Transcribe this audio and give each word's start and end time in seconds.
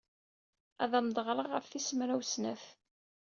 Ad 0.83 0.91
am-d-ɣreɣ 0.99 1.47
ɣef 1.51 1.65
tis 1.67 1.89
mraw 1.97 2.21
snat. 2.23 2.63